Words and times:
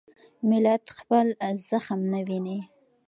ملت 0.49 0.83
خپل 0.97 1.27
زخم 1.69 1.99
نه 2.11 2.19
ویني. 2.27 2.57